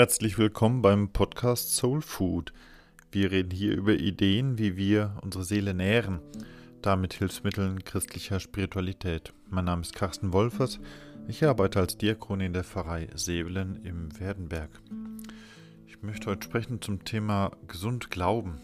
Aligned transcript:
Herzlich 0.00 0.38
willkommen 0.38 0.80
beim 0.80 1.10
Podcast 1.10 1.76
Soul 1.76 2.00
Food. 2.00 2.54
Wir 3.12 3.30
reden 3.30 3.50
hier 3.50 3.76
über 3.76 3.92
Ideen, 3.92 4.56
wie 4.56 4.78
wir 4.78 5.18
unsere 5.20 5.44
Seele 5.44 5.74
nähren, 5.74 6.20
damit 6.80 7.12
Hilfsmitteln 7.12 7.84
christlicher 7.84 8.40
Spiritualität. 8.40 9.34
Mein 9.50 9.66
Name 9.66 9.82
ist 9.82 9.94
Carsten 9.94 10.32
Wolfers. 10.32 10.80
Ich 11.28 11.44
arbeite 11.44 11.80
als 11.80 11.98
Diakon 11.98 12.40
in 12.40 12.54
der 12.54 12.64
Pfarrei 12.64 13.08
Sevelen 13.14 13.84
im 13.84 14.18
Werdenberg. 14.18 14.70
Ich 15.86 16.00
möchte 16.02 16.30
heute 16.30 16.44
sprechen 16.44 16.80
zum 16.80 17.04
Thema 17.04 17.50
gesund 17.68 18.10
glauben. 18.10 18.58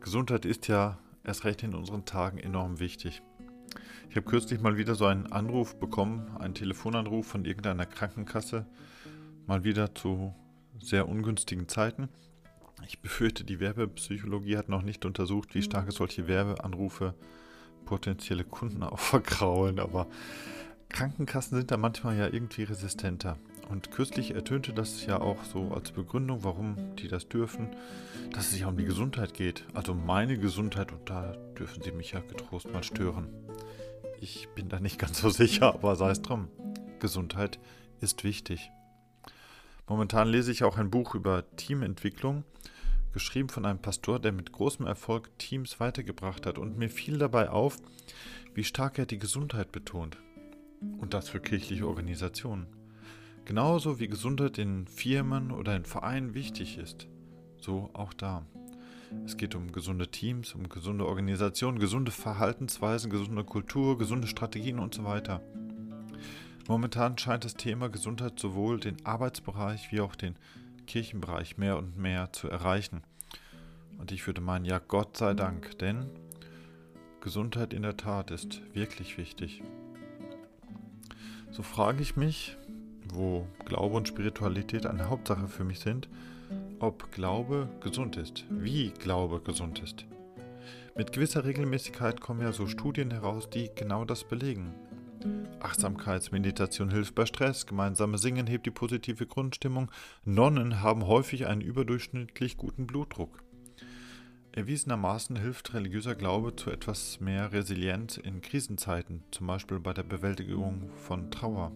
Gesundheit 0.00 0.46
ist 0.46 0.68
ja 0.68 0.98
erst 1.22 1.44
recht 1.44 1.64
in 1.64 1.74
unseren 1.74 2.06
Tagen 2.06 2.38
enorm 2.38 2.80
wichtig. 2.80 3.20
Ich 4.08 4.16
habe 4.16 4.24
kürzlich 4.24 4.62
mal 4.62 4.78
wieder 4.78 4.94
so 4.94 5.04
einen 5.04 5.30
Anruf 5.30 5.78
bekommen, 5.78 6.34
einen 6.38 6.54
Telefonanruf 6.54 7.26
von 7.26 7.44
irgendeiner 7.44 7.84
Krankenkasse, 7.84 8.64
mal 9.46 9.62
wieder 9.62 9.94
zu 9.94 10.34
sehr 10.80 11.08
ungünstigen 11.08 11.68
Zeiten. 11.68 12.08
Ich 12.86 13.00
befürchte, 13.00 13.44
die 13.44 13.60
Werbepsychologie 13.60 14.56
hat 14.56 14.68
noch 14.68 14.82
nicht 14.82 15.04
untersucht, 15.04 15.54
wie 15.54 15.62
stark 15.62 15.90
solche 15.92 16.28
Werbeanrufe 16.28 17.14
potenzielle 17.84 18.44
Kunden 18.44 18.82
auch 18.82 18.98
vergraulen, 18.98 19.78
aber 19.78 20.06
Krankenkassen 20.88 21.58
sind 21.58 21.70
da 21.70 21.76
manchmal 21.76 22.16
ja 22.16 22.26
irgendwie 22.26 22.62
resistenter. 22.62 23.38
Und 23.68 23.90
kürzlich 23.90 24.32
ertönte 24.32 24.72
das 24.72 25.04
ja 25.06 25.20
auch 25.20 25.42
so 25.42 25.72
als 25.72 25.90
Begründung, 25.90 26.44
warum 26.44 26.76
die 26.96 27.08
das 27.08 27.28
dürfen, 27.28 27.68
dass 28.32 28.46
es 28.46 28.52
sich 28.52 28.64
um 28.64 28.76
die 28.76 28.84
Gesundheit 28.84 29.34
geht. 29.34 29.64
Also 29.74 29.92
meine 29.92 30.38
Gesundheit 30.38 30.92
und 30.92 31.10
da 31.10 31.32
dürfen 31.58 31.82
sie 31.82 31.90
mich 31.90 32.12
ja 32.12 32.20
getrost 32.20 32.72
mal 32.72 32.84
stören. 32.84 33.28
Ich 34.20 34.48
bin 34.54 34.68
da 34.68 34.78
nicht 34.78 34.98
ganz 34.98 35.20
so 35.20 35.30
sicher, 35.30 35.74
aber 35.74 35.96
sei 35.96 36.10
es 36.10 36.22
drum. 36.22 36.48
Gesundheit 37.00 37.58
ist 38.00 38.22
wichtig. 38.22 38.70
Momentan 39.88 40.28
lese 40.28 40.50
ich 40.50 40.64
auch 40.64 40.78
ein 40.78 40.90
Buch 40.90 41.14
über 41.14 41.44
Teamentwicklung, 41.56 42.42
geschrieben 43.12 43.48
von 43.48 43.64
einem 43.64 43.78
Pastor, 43.78 44.18
der 44.18 44.32
mit 44.32 44.50
großem 44.50 44.84
Erfolg 44.84 45.30
Teams 45.38 45.78
weitergebracht 45.78 46.44
hat. 46.44 46.58
Und 46.58 46.76
mir 46.76 46.90
fiel 46.90 47.18
dabei 47.18 47.50
auf, 47.50 47.78
wie 48.54 48.64
stark 48.64 48.98
er 48.98 49.06
die 49.06 49.18
Gesundheit 49.18 49.70
betont. 49.70 50.18
Und 50.98 51.14
das 51.14 51.28
für 51.28 51.40
kirchliche 51.40 51.86
Organisationen. 51.86 52.66
Genauso 53.44 54.00
wie 54.00 54.08
Gesundheit 54.08 54.58
in 54.58 54.88
Firmen 54.88 55.52
oder 55.52 55.76
in 55.76 55.84
Vereinen 55.84 56.34
wichtig 56.34 56.78
ist. 56.78 57.06
So 57.60 57.90
auch 57.92 58.12
da. 58.12 58.44
Es 59.24 59.36
geht 59.36 59.54
um 59.54 59.70
gesunde 59.70 60.08
Teams, 60.08 60.52
um 60.54 60.68
gesunde 60.68 61.06
Organisationen, 61.06 61.78
gesunde 61.78 62.10
Verhaltensweisen, 62.10 63.08
gesunde 63.08 63.44
Kultur, 63.44 63.98
gesunde 63.98 64.26
Strategien 64.26 64.80
und 64.80 64.94
so 64.94 65.04
weiter. 65.04 65.42
Momentan 66.68 67.16
scheint 67.16 67.44
das 67.44 67.54
Thema 67.54 67.88
Gesundheit 67.88 68.40
sowohl 68.40 68.80
den 68.80 68.96
Arbeitsbereich 69.06 69.92
wie 69.92 70.00
auch 70.00 70.16
den 70.16 70.34
Kirchenbereich 70.88 71.58
mehr 71.58 71.78
und 71.78 71.96
mehr 71.96 72.32
zu 72.32 72.48
erreichen. 72.48 73.02
Und 73.98 74.10
ich 74.10 74.26
würde 74.26 74.40
meinen, 74.40 74.64
ja, 74.64 74.80
Gott 74.80 75.16
sei 75.16 75.34
Dank, 75.34 75.78
denn 75.78 76.06
Gesundheit 77.20 77.72
in 77.72 77.82
der 77.82 77.96
Tat 77.96 78.32
ist 78.32 78.62
wirklich 78.74 79.16
wichtig. 79.16 79.62
So 81.50 81.62
frage 81.62 82.02
ich 82.02 82.16
mich, 82.16 82.56
wo 83.12 83.46
Glaube 83.64 83.96
und 83.96 84.08
Spiritualität 84.08 84.86
eine 84.86 85.08
Hauptsache 85.08 85.46
für 85.46 85.64
mich 85.64 85.78
sind, 85.78 86.08
ob 86.80 87.12
Glaube 87.12 87.68
gesund 87.80 88.16
ist, 88.16 88.44
wie 88.50 88.90
Glaube 88.90 89.40
gesund 89.40 89.78
ist. 89.78 90.04
Mit 90.96 91.12
gewisser 91.12 91.44
Regelmäßigkeit 91.44 92.20
kommen 92.20 92.42
ja 92.42 92.52
so 92.52 92.66
Studien 92.66 93.10
heraus, 93.12 93.48
die 93.48 93.70
genau 93.74 94.04
das 94.04 94.24
belegen. 94.24 94.74
Achtsamkeitsmeditation 95.60 96.90
hilft 96.90 97.14
bei 97.14 97.26
Stress, 97.26 97.66
gemeinsame 97.66 98.18
Singen 98.18 98.46
hebt 98.46 98.66
die 98.66 98.70
positive 98.70 99.26
Grundstimmung, 99.26 99.90
Nonnen 100.24 100.82
haben 100.82 101.06
häufig 101.06 101.46
einen 101.46 101.60
überdurchschnittlich 101.60 102.56
guten 102.56 102.86
Blutdruck. 102.86 103.42
Erwiesenermaßen 104.52 105.36
hilft 105.36 105.74
religiöser 105.74 106.14
Glaube 106.14 106.56
zu 106.56 106.70
etwas 106.70 107.20
mehr 107.20 107.52
Resilienz 107.52 108.16
in 108.16 108.40
Krisenzeiten, 108.40 109.22
zum 109.30 109.46
Beispiel 109.46 109.80
bei 109.80 109.92
der 109.92 110.02
Bewältigung 110.02 110.90
von 110.96 111.30
Trauer. 111.30 111.72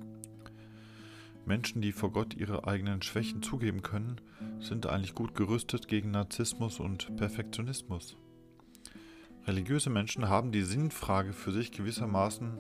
Menschen, 1.44 1.82
die 1.82 1.92
vor 1.92 2.12
Gott 2.12 2.34
ihre 2.34 2.66
eigenen 2.66 3.02
Schwächen 3.02 3.42
zugeben 3.42 3.82
können, 3.82 4.20
sind 4.60 4.86
eigentlich 4.86 5.14
gut 5.14 5.34
gerüstet 5.34 5.88
gegen 5.88 6.10
Narzissmus 6.10 6.80
und 6.80 7.16
Perfektionismus. 7.16 8.16
Religiöse 9.46 9.90
Menschen 9.90 10.28
haben 10.28 10.52
die 10.52 10.62
Sinnfrage 10.62 11.32
für 11.32 11.50
sich 11.50 11.72
gewissermaßen 11.72 12.52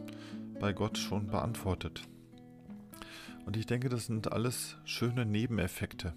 bei 0.60 0.72
Gott 0.72 0.98
schon 0.98 1.26
beantwortet. 1.26 2.02
Und 3.46 3.56
ich 3.56 3.66
denke, 3.66 3.88
das 3.88 4.06
sind 4.06 4.30
alles 4.30 4.76
schöne 4.84 5.26
Nebeneffekte. 5.26 6.12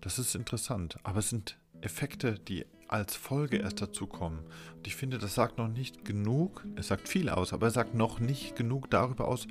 Das 0.00 0.18
ist 0.18 0.34
interessant, 0.34 0.98
aber 1.02 1.20
es 1.20 1.30
sind 1.30 1.58
Effekte, 1.80 2.38
die 2.38 2.66
als 2.88 3.14
Folge 3.14 3.58
erst 3.58 3.80
dazu 3.80 4.06
kommen. 4.06 4.40
Und 4.76 4.86
ich 4.86 4.96
finde, 4.96 5.18
das 5.18 5.34
sagt 5.34 5.58
noch 5.58 5.68
nicht 5.68 6.04
genug, 6.04 6.66
es 6.76 6.88
sagt 6.88 7.08
viel 7.08 7.28
aus, 7.28 7.52
aber 7.52 7.68
es 7.68 7.74
sagt 7.74 7.94
noch 7.94 8.18
nicht 8.18 8.56
genug 8.56 8.90
darüber 8.90 9.28
aus, 9.28 9.46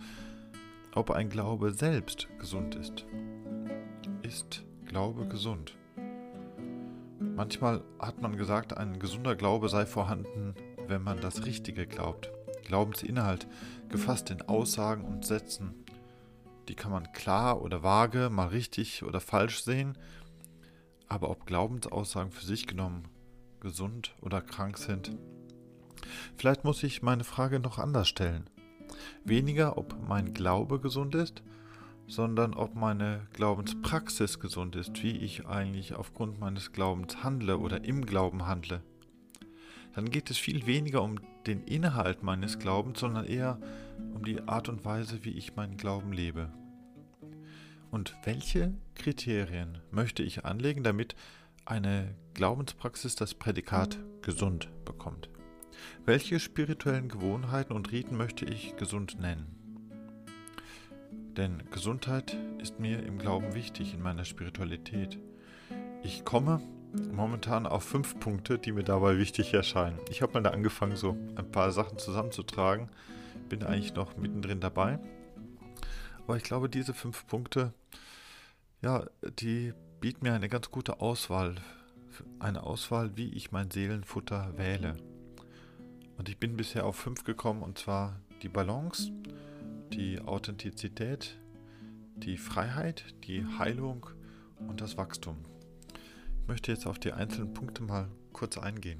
ob 0.95 1.11
ein 1.11 1.29
Glaube 1.29 1.71
selbst 1.71 2.27
gesund 2.39 2.75
ist. 2.75 3.05
Ist 4.23 4.63
Glaube 4.85 5.27
gesund? 5.27 5.75
Manchmal 7.19 7.83
hat 7.99 8.21
man 8.21 8.37
gesagt, 8.37 8.75
ein 8.75 8.99
gesunder 8.99 9.35
Glaube 9.35 9.69
sei 9.69 9.85
vorhanden, 9.85 10.55
wenn 10.87 11.03
man 11.03 11.19
das 11.19 11.45
Richtige 11.45 11.87
glaubt. 11.87 12.32
Glaubensinhalt, 12.63 13.47
gefasst 13.89 14.29
in 14.29 14.41
Aussagen 14.41 15.03
und 15.03 15.25
Sätzen. 15.25 15.73
Die 16.67 16.75
kann 16.75 16.91
man 16.91 17.11
klar 17.11 17.61
oder 17.61 17.83
vage, 17.83 18.29
mal 18.29 18.47
richtig 18.47 19.03
oder 19.03 19.19
falsch 19.19 19.63
sehen, 19.63 19.97
aber 21.07 21.29
ob 21.29 21.45
Glaubensaussagen 21.45 22.31
für 22.31 22.45
sich 22.45 22.67
genommen 22.67 23.07
gesund 23.59 24.15
oder 24.21 24.41
krank 24.41 24.77
sind. 24.77 25.15
Vielleicht 26.35 26.63
muss 26.63 26.83
ich 26.83 27.01
meine 27.01 27.23
Frage 27.23 27.59
noch 27.59 27.77
anders 27.77 28.07
stellen. 28.07 28.49
Weniger, 29.23 29.77
ob 29.77 29.95
mein 30.07 30.33
Glaube 30.33 30.79
gesund 30.79 31.15
ist, 31.15 31.43
sondern 32.07 32.53
ob 32.53 32.75
meine 32.75 33.27
Glaubenspraxis 33.33 34.39
gesund 34.39 34.75
ist, 34.75 35.01
wie 35.03 35.17
ich 35.17 35.45
eigentlich 35.45 35.95
aufgrund 35.95 36.39
meines 36.39 36.73
Glaubens 36.73 37.23
handle 37.23 37.57
oder 37.57 37.85
im 37.85 38.05
Glauben 38.05 38.45
handle 38.45 38.81
dann 39.93 40.09
geht 40.09 40.29
es 40.29 40.37
viel 40.37 40.65
weniger 40.65 41.01
um 41.01 41.19
den 41.47 41.63
Inhalt 41.63 42.23
meines 42.23 42.59
Glaubens, 42.59 42.99
sondern 42.99 43.25
eher 43.25 43.59
um 44.13 44.23
die 44.23 44.41
Art 44.47 44.69
und 44.69 44.85
Weise, 44.85 45.23
wie 45.23 45.31
ich 45.31 45.55
meinen 45.55 45.77
Glauben 45.77 46.13
lebe. 46.13 46.49
Und 47.91 48.15
welche 48.23 48.73
Kriterien 48.95 49.77
möchte 49.91 50.23
ich 50.23 50.45
anlegen, 50.45 50.83
damit 50.83 51.15
eine 51.65 52.15
Glaubenspraxis 52.33 53.15
das 53.15 53.35
Prädikat 53.35 53.99
gesund 54.21 54.69
bekommt? 54.85 55.29
Welche 56.05 56.39
spirituellen 56.39 57.09
Gewohnheiten 57.09 57.73
und 57.73 57.91
Riten 57.91 58.17
möchte 58.17 58.45
ich 58.45 58.75
gesund 58.77 59.19
nennen? 59.19 59.63
Denn 61.37 61.63
Gesundheit 61.71 62.37
ist 62.59 62.79
mir 62.79 63.03
im 63.03 63.17
Glauben 63.17 63.55
wichtig, 63.55 63.93
in 63.93 64.01
meiner 64.01 64.25
Spiritualität. 64.25 65.17
Ich 66.03 66.25
komme 66.25 66.61
momentan 67.11 67.65
auf 67.65 67.83
fünf 67.83 68.19
Punkte, 68.19 68.59
die 68.59 68.71
mir 68.71 68.83
dabei 68.83 69.17
wichtig 69.17 69.53
erscheinen. 69.53 69.99
Ich 70.09 70.21
habe 70.21 70.33
mal 70.33 70.43
da 70.43 70.51
angefangen, 70.51 70.95
so 70.95 71.17
ein 71.35 71.51
paar 71.51 71.71
Sachen 71.71 71.97
zusammenzutragen. 71.97 72.89
Bin 73.49 73.63
eigentlich 73.63 73.95
noch 73.95 74.17
mittendrin 74.17 74.59
dabei. 74.59 74.99
Aber 76.19 76.37
ich 76.37 76.43
glaube, 76.43 76.69
diese 76.69 76.93
fünf 76.93 77.27
Punkte, 77.27 77.73
ja, 78.81 79.05
die 79.39 79.73
bieten 79.99 80.25
mir 80.25 80.33
eine 80.33 80.49
ganz 80.49 80.71
gute 80.71 81.01
Auswahl. 81.01 81.55
Eine 82.39 82.63
Auswahl, 82.63 83.17
wie 83.17 83.29
ich 83.29 83.51
mein 83.51 83.71
Seelenfutter 83.71 84.53
wähle. 84.57 84.97
Und 86.17 86.29
ich 86.29 86.37
bin 86.37 86.55
bisher 86.55 86.85
auf 86.85 86.95
fünf 86.95 87.23
gekommen, 87.23 87.63
und 87.63 87.77
zwar 87.77 88.19
die 88.43 88.49
Balance, 88.49 89.11
die 89.91 90.21
Authentizität, 90.21 91.37
die 92.15 92.37
Freiheit, 92.37 93.15
die 93.23 93.45
Heilung 93.57 94.05
und 94.59 94.79
das 94.79 94.97
Wachstum. 94.97 95.37
Ich 96.43 96.49
möchte 96.49 96.73
jetzt 96.73 96.87
auf 96.87 96.99
die 96.99 97.13
einzelnen 97.13 97.53
Punkte 97.53 97.83
mal 97.83 98.09
kurz 98.33 98.57
eingehen. 98.57 98.99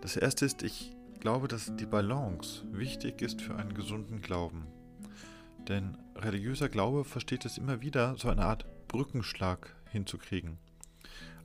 Das 0.00 0.16
erste 0.16 0.44
ist, 0.44 0.64
ich 0.64 0.92
glaube, 1.20 1.46
dass 1.46 1.76
die 1.76 1.86
Balance 1.86 2.64
wichtig 2.72 3.22
ist 3.22 3.40
für 3.40 3.54
einen 3.54 3.74
gesunden 3.74 4.20
Glauben. 4.20 4.66
Denn 5.68 5.96
religiöser 6.16 6.68
Glaube 6.68 7.04
versteht 7.04 7.44
es 7.44 7.58
immer 7.58 7.80
wieder, 7.80 8.16
so 8.18 8.28
eine 8.28 8.44
Art 8.44 8.66
Brückenschlag 8.88 9.72
hinzukriegen. 9.88 10.58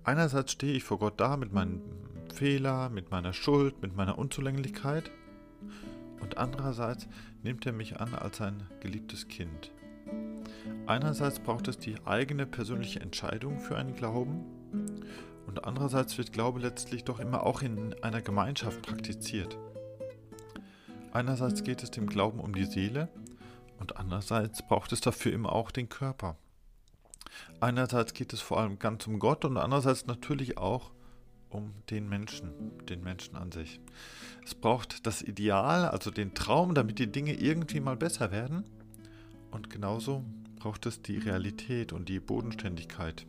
Einerseits 0.03 0.53
stehe 0.53 0.73
ich 0.73 0.83
vor 0.83 0.97
Gott 0.97 1.19
da 1.19 1.37
mit 1.37 1.53
meinem 1.53 1.83
Fehler, 2.33 2.89
mit 2.89 3.11
meiner 3.11 3.33
Schuld, 3.33 3.83
mit 3.83 3.95
meiner 3.95 4.17
Unzulänglichkeit 4.17 5.11
und 6.21 6.39
andererseits 6.39 7.07
nimmt 7.43 7.67
er 7.67 7.73
mich 7.73 7.99
an 7.99 8.15
als 8.15 8.41
ein 8.41 8.63
geliebtes 8.79 9.27
Kind. 9.27 9.69
Einerseits 10.85 11.39
braucht 11.39 11.67
es 11.67 11.77
die 11.77 11.95
eigene 12.05 12.45
persönliche 12.45 12.99
Entscheidung 12.99 13.59
für 13.59 13.77
einen 13.77 13.95
Glauben 13.95 14.43
und 15.45 15.65
andererseits 15.65 16.17
wird 16.17 16.33
Glaube 16.33 16.59
letztlich 16.59 17.03
doch 17.03 17.19
immer 17.19 17.43
auch 17.43 17.61
in 17.61 17.95
einer 18.03 18.21
Gemeinschaft 18.21 18.81
praktiziert. 18.81 19.57
Einerseits 21.11 21.63
geht 21.63 21.83
es 21.83 21.91
dem 21.91 22.07
Glauben 22.07 22.39
um 22.39 22.53
die 22.53 22.65
Seele 22.65 23.09
und 23.79 23.97
andererseits 23.97 24.61
braucht 24.67 24.91
es 24.91 25.01
dafür 25.01 25.33
immer 25.33 25.53
auch 25.53 25.71
den 25.71 25.89
Körper. 25.89 26.37
Einerseits 27.59 28.13
geht 28.13 28.33
es 28.33 28.41
vor 28.41 28.59
allem 28.59 28.79
ganz 28.79 29.07
um 29.07 29.19
Gott 29.19 29.45
und 29.45 29.57
andererseits 29.57 30.05
natürlich 30.05 30.57
auch 30.57 30.91
um 31.49 31.73
den 31.89 32.07
Menschen, 32.07 32.51
den 32.85 33.03
Menschen 33.03 33.35
an 33.35 33.51
sich. 33.51 33.79
Es 34.45 34.55
braucht 34.55 35.05
das 35.05 35.21
Ideal, 35.21 35.85
also 35.85 36.11
den 36.11 36.33
Traum, 36.33 36.75
damit 36.75 36.99
die 36.99 37.11
Dinge 37.11 37.33
irgendwie 37.33 37.79
mal 37.79 37.97
besser 37.97 38.31
werden. 38.31 38.63
Und 39.51 39.69
genauso 39.69 40.23
braucht 40.59 40.85
es 40.85 41.01
die 41.01 41.17
Realität 41.17 41.93
und 41.93 42.09
die 42.09 42.19
Bodenständigkeit, 42.19 43.25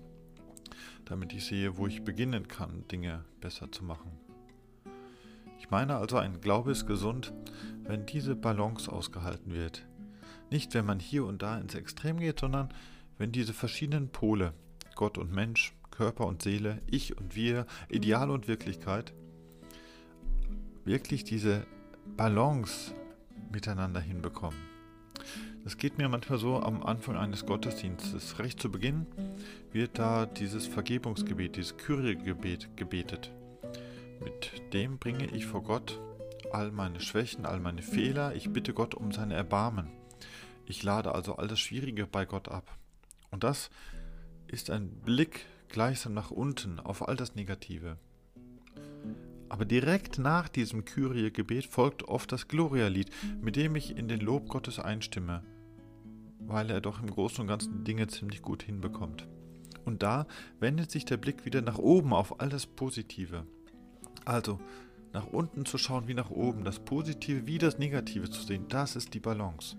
damit 1.04 1.32
ich 1.32 1.46
sehe, 1.46 1.76
wo 1.76 1.86
ich 1.86 2.02
beginnen 2.02 2.48
kann, 2.48 2.86
Dinge 2.88 3.24
besser 3.40 3.70
zu 3.70 3.84
machen. 3.84 4.10
Ich 5.58 5.70
meine 5.70 5.96
also, 5.96 6.16
ein 6.18 6.40
Glaube 6.40 6.72
ist 6.72 6.86
gesund, 6.86 7.32
wenn 7.84 8.06
diese 8.06 8.34
Balance 8.34 8.90
ausgehalten 8.90 9.54
wird. 9.54 9.86
Nicht, 10.50 10.74
wenn 10.74 10.86
man 10.86 10.98
hier 10.98 11.24
und 11.24 11.42
da 11.42 11.58
ins 11.58 11.74
Extrem 11.74 12.18
geht, 12.18 12.40
sondern 12.40 12.74
wenn 13.18 13.30
diese 13.30 13.52
verschiedenen 13.52 14.08
Pole, 14.08 14.52
Gott 14.96 15.16
und 15.16 15.32
Mensch, 15.32 15.74
Körper 15.90 16.26
und 16.26 16.42
Seele, 16.42 16.80
ich 16.86 17.16
und 17.16 17.36
wir, 17.36 17.66
Ideal 17.88 18.30
und 18.30 18.48
Wirklichkeit, 18.48 19.12
wirklich 20.84 21.24
diese 21.24 21.66
Balance 22.16 22.94
miteinander 23.52 24.00
hinbekommen. 24.00 24.69
Das 25.64 25.76
geht 25.76 25.98
mir 25.98 26.08
manchmal 26.08 26.38
so 26.38 26.60
am 26.60 26.82
Anfang 26.82 27.16
eines 27.16 27.44
Gottesdienstes. 27.44 28.38
Recht 28.38 28.60
zu 28.60 28.70
Beginn 28.70 29.06
wird 29.72 29.98
da 29.98 30.26
dieses 30.26 30.66
Vergebungsgebet, 30.66 31.56
dieses 31.56 31.76
Kyrie-Gebet 31.76 32.76
gebetet. 32.76 33.30
Mit 34.22 34.72
dem 34.72 34.98
bringe 34.98 35.26
ich 35.26 35.46
vor 35.46 35.62
Gott 35.62 36.00
all 36.50 36.70
meine 36.72 37.00
Schwächen, 37.00 37.46
all 37.46 37.60
meine 37.60 37.82
Fehler. 37.82 38.34
Ich 38.34 38.50
bitte 38.50 38.72
Gott 38.72 38.94
um 38.94 39.12
sein 39.12 39.30
Erbarmen. 39.30 39.90
Ich 40.66 40.82
lade 40.82 41.14
also 41.14 41.36
all 41.36 41.48
das 41.48 41.60
Schwierige 41.60 42.06
bei 42.06 42.24
Gott 42.24 42.48
ab. 42.48 42.76
Und 43.30 43.44
das 43.44 43.70
ist 44.46 44.70
ein 44.70 44.88
Blick 44.88 45.46
gleichsam 45.68 46.14
nach 46.14 46.30
unten 46.30 46.80
auf 46.80 47.06
all 47.06 47.16
das 47.16 47.34
Negative. 47.34 47.96
Aber 49.50 49.64
direkt 49.64 50.18
nach 50.18 50.48
diesem 50.48 50.84
Kyrie-Gebet 50.84 51.66
folgt 51.66 52.04
oft 52.04 52.30
das 52.30 52.46
Gloria-Lied, 52.46 53.10
mit 53.42 53.56
dem 53.56 53.74
ich 53.74 53.96
in 53.96 54.06
den 54.06 54.20
Lob 54.20 54.48
Gottes 54.48 54.78
einstimme, 54.78 55.42
weil 56.38 56.70
er 56.70 56.80
doch 56.80 57.02
im 57.02 57.10
Großen 57.10 57.42
und 57.42 57.48
Ganzen 57.48 57.84
Dinge 57.84 58.06
ziemlich 58.06 58.42
gut 58.42 58.62
hinbekommt. 58.62 59.26
Und 59.84 60.04
da 60.04 60.26
wendet 60.60 60.92
sich 60.92 61.04
der 61.04 61.16
Blick 61.16 61.44
wieder 61.44 61.62
nach 61.62 61.78
oben 61.78 62.14
auf 62.14 62.40
all 62.40 62.48
das 62.48 62.64
Positive. 62.64 63.44
Also 64.24 64.60
nach 65.12 65.26
unten 65.26 65.66
zu 65.66 65.78
schauen 65.78 66.06
wie 66.06 66.14
nach 66.14 66.30
oben, 66.30 66.62
das 66.62 66.78
Positive 66.78 67.48
wie 67.48 67.58
das 67.58 67.78
Negative 67.78 68.30
zu 68.30 68.42
sehen, 68.42 68.66
das 68.68 68.94
ist 68.94 69.14
die 69.14 69.20
Balance. 69.20 69.76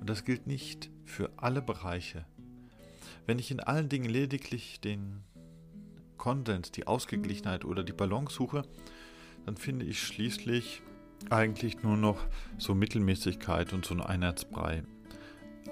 Und 0.00 0.10
das 0.10 0.24
gilt 0.24 0.46
nicht 0.46 0.90
für 1.06 1.30
alle 1.38 1.62
Bereiche. 1.62 2.26
Wenn 3.24 3.38
ich 3.38 3.50
in 3.50 3.60
allen 3.60 3.88
Dingen 3.88 4.10
lediglich 4.10 4.82
den 4.82 5.22
Konsens, 6.22 6.70
die 6.70 6.86
Ausgeglichenheit 6.86 7.64
oder 7.64 7.82
die 7.82 7.92
Balance 7.92 8.36
suche, 8.36 8.62
dann 9.44 9.56
finde 9.56 9.86
ich 9.86 10.00
schließlich 10.00 10.80
eigentlich 11.30 11.82
nur 11.82 11.96
noch 11.96 12.24
so 12.58 12.76
Mittelmäßigkeit 12.76 13.72
und 13.72 13.84
so 13.84 13.94
ein 13.94 14.00
Einheitsbrei. 14.00 14.84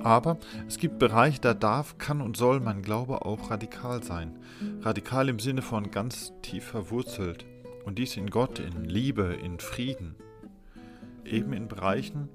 Aber 0.02 0.40
es 0.66 0.78
gibt 0.78 0.98
Bereiche, 0.98 1.40
da 1.40 1.54
darf, 1.54 1.98
kann 1.98 2.20
und 2.20 2.36
soll 2.36 2.58
mein 2.58 2.82
Glaube 2.82 3.24
auch 3.24 3.52
radikal 3.52 4.02
sein. 4.02 4.40
Radikal 4.80 5.28
im 5.28 5.38
Sinne 5.38 5.62
von 5.62 5.92
ganz 5.92 6.32
tief 6.42 6.64
verwurzelt. 6.64 7.46
Und 7.84 7.98
dies 7.98 8.16
in 8.16 8.28
Gott, 8.28 8.58
in 8.58 8.84
Liebe, 8.84 9.38
in 9.40 9.60
Frieden. 9.60 10.16
Eben 11.24 11.52
in 11.52 11.68
Bereichen 11.68 12.28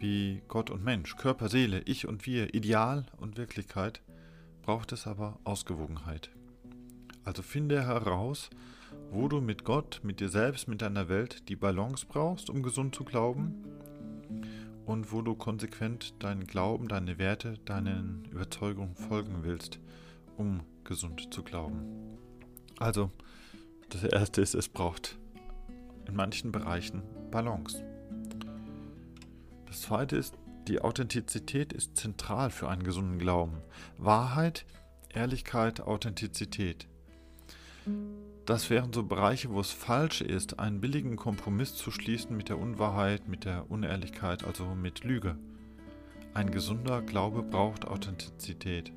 wie 0.00 0.42
Gott 0.48 0.70
und 0.70 0.82
Mensch, 0.82 1.14
Körper, 1.16 1.48
Seele, 1.48 1.82
Ich 1.84 2.08
und 2.08 2.26
Wir, 2.26 2.52
Ideal 2.52 3.06
und 3.18 3.36
Wirklichkeit, 3.36 4.02
braucht 4.62 4.90
es 4.90 5.06
aber 5.06 5.38
Ausgewogenheit. 5.44 6.32
Also 7.24 7.42
finde 7.42 7.84
heraus, 7.86 8.50
wo 9.10 9.28
du 9.28 9.40
mit 9.40 9.64
Gott, 9.64 10.00
mit 10.02 10.20
dir 10.20 10.28
selbst, 10.28 10.68
mit 10.68 10.82
deiner 10.82 11.08
Welt 11.08 11.48
die 11.48 11.56
Balance 11.56 12.06
brauchst, 12.08 12.50
um 12.50 12.62
gesund 12.62 12.94
zu 12.94 13.04
glauben 13.04 13.64
und 14.86 15.12
wo 15.12 15.22
du 15.22 15.34
konsequent 15.34 16.14
deinen 16.22 16.46
Glauben, 16.46 16.88
deine 16.88 17.18
Werte, 17.18 17.58
deinen 17.64 18.24
Überzeugungen 18.30 18.96
folgen 18.96 19.38
willst, 19.42 19.78
um 20.36 20.60
gesund 20.84 21.32
zu 21.32 21.42
glauben. 21.42 22.18
Also, 22.78 23.10
das 23.90 24.04
Erste 24.04 24.40
ist, 24.40 24.54
es 24.54 24.68
braucht 24.68 25.18
in 26.06 26.16
manchen 26.16 26.50
Bereichen 26.50 27.02
Balance. 27.30 27.84
Das 29.66 29.82
Zweite 29.82 30.16
ist, 30.16 30.34
die 30.68 30.80
Authentizität 30.80 31.72
ist 31.72 31.96
zentral 31.96 32.50
für 32.50 32.68
einen 32.68 32.82
gesunden 32.82 33.18
Glauben. 33.18 33.58
Wahrheit, 33.98 34.64
Ehrlichkeit, 35.08 35.80
Authentizität. 35.80 36.88
Das 38.46 38.70
wären 38.70 38.92
so 38.92 39.04
Bereiche, 39.04 39.50
wo 39.50 39.60
es 39.60 39.70
falsch 39.70 40.20
ist, 40.20 40.58
einen 40.58 40.80
billigen 40.80 41.16
Kompromiss 41.16 41.74
zu 41.74 41.90
schließen 41.90 42.36
mit 42.36 42.48
der 42.48 42.58
Unwahrheit, 42.58 43.28
mit 43.28 43.44
der 43.44 43.70
Unehrlichkeit, 43.70 44.44
also 44.44 44.74
mit 44.74 45.04
Lüge. 45.04 45.36
Ein 46.34 46.50
gesunder 46.50 47.02
Glaube 47.02 47.42
braucht 47.42 47.86
Authentizität, 47.86 48.92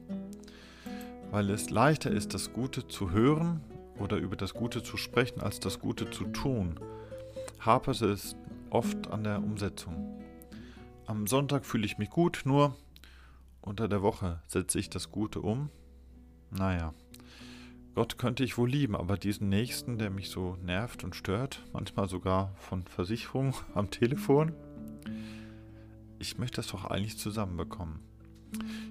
weil 1.32 1.50
es 1.50 1.70
leichter 1.70 2.10
ist, 2.10 2.34
das 2.34 2.54
Gute 2.54 2.88
zu 2.88 3.12
hören 3.12 3.62
oder 4.00 4.18
über 4.18 4.36
das 4.36 4.54
Gute 4.54 4.82
zu 4.82 4.98
sprechen, 4.98 5.42
als 5.42 5.60
das 5.60 5.80
Gute 5.80 6.10
zu 6.10 6.26
tun. 6.26 6.80
Hapert 7.60 8.02
es 8.02 8.36
oft 8.70 9.12
an 9.12 9.24
der 9.24 9.40
Umsetzung. 9.40 10.22
Am 11.06 11.28
Sonntag 11.28 11.66
fühle 11.66 11.86
ich 11.86 11.98
mich 11.98 12.10
gut, 12.10 12.42
nur 12.46 12.76
unter 13.62 13.88
der 13.88 14.02
Woche 14.02 14.42
setze 14.48 14.80
ich 14.80 14.90
das 14.90 15.12
Gute 15.12 15.42
um. 15.42 15.70
Naja. 16.52 16.94
Gott 17.96 18.18
könnte 18.18 18.44
ich 18.44 18.58
wohl 18.58 18.70
lieben, 18.70 18.94
aber 18.94 19.16
diesen 19.16 19.48
Nächsten, 19.48 19.98
der 19.98 20.10
mich 20.10 20.30
so 20.30 20.58
nervt 20.62 21.06
und 21.06 21.16
stört, 21.16 21.64
manchmal 21.72 22.10
sogar 22.10 22.54
von 22.58 22.84
Versicherung 22.84 23.56
am 23.74 23.90
Telefon, 23.90 24.52
ich 26.20 26.38
möchte 26.38 26.58
das 26.58 26.68
doch 26.68 26.84
eigentlich 26.84 27.18
zusammenbekommen. 27.18 28.00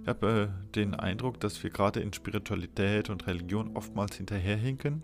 Ich 0.02 0.08
habe 0.08 0.52
äh, 0.52 0.74
den 0.74 0.94
Eindruck, 0.94 1.38
dass 1.38 1.62
wir 1.62 1.68
gerade 1.68 2.00
in 2.00 2.14
Spiritualität 2.14 3.10
und 3.10 3.26
Religion 3.26 3.76
oftmals 3.76 4.16
hinterherhinken 4.16 5.02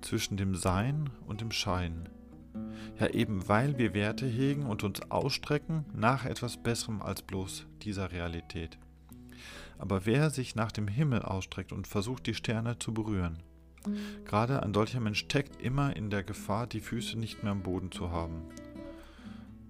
zwischen 0.00 0.36
dem 0.36 0.54
Sein 0.54 1.10
und 1.26 1.40
dem 1.40 1.50
Schein. 1.50 2.08
Ja, 3.00 3.08
eben 3.08 3.48
weil 3.48 3.78
wir 3.78 3.94
Werte 3.94 4.26
hegen 4.26 4.64
und 4.66 4.84
uns 4.84 5.10
ausstrecken 5.10 5.84
nach 5.92 6.24
etwas 6.24 6.56
Besserem 6.56 7.02
als 7.02 7.22
bloß 7.22 7.66
dieser 7.82 8.12
Realität. 8.12 8.78
Aber 9.78 10.06
wer 10.06 10.30
sich 10.30 10.54
nach 10.54 10.72
dem 10.72 10.88
Himmel 10.88 11.22
ausstreckt 11.22 11.72
und 11.72 11.86
versucht, 11.86 12.26
die 12.26 12.34
Sterne 12.34 12.78
zu 12.78 12.92
berühren, 12.92 13.38
gerade 14.24 14.62
ein 14.62 14.74
solcher 14.74 15.00
Mensch 15.00 15.20
steckt 15.20 15.62
immer 15.62 15.96
in 15.96 16.10
der 16.10 16.24
Gefahr, 16.24 16.66
die 16.66 16.80
Füße 16.80 17.18
nicht 17.18 17.42
mehr 17.42 17.52
am 17.52 17.62
Boden 17.62 17.92
zu 17.92 18.10
haben. 18.10 18.42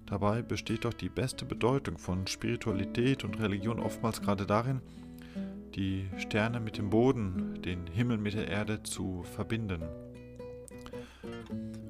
Dabei 0.07 0.41
besteht 0.41 0.87
doch 0.87 0.95
die 0.95 1.11
beste 1.11 1.45
Bedeutung 1.45 1.99
von 1.99 2.27
Spiritualität 2.27 3.25
und 3.25 3.39
Religion 3.39 3.79
oftmals 3.79 4.23
gerade 4.23 4.47
darin, 4.47 4.81
die 5.75 6.09
Sterne 6.17 6.61
mit 6.61 6.79
dem 6.79 6.89
Boden, 6.89 7.61
den 7.61 7.87
Himmel 7.87 8.17
mit 8.17 8.33
der 8.33 8.49
Erde 8.49 8.83
zu 8.83 9.23
verbinden. 9.23 9.83